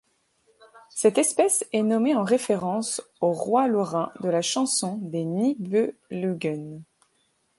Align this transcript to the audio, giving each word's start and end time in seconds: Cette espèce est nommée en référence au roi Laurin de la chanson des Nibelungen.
Cette 0.89 1.19
espèce 1.19 1.63
est 1.73 1.83
nommée 1.83 2.15
en 2.15 2.23
référence 2.23 3.03
au 3.19 3.33
roi 3.33 3.67
Laurin 3.67 4.11
de 4.21 4.29
la 4.29 4.41
chanson 4.41 4.95
des 4.99 5.23
Nibelungen. 5.25 6.81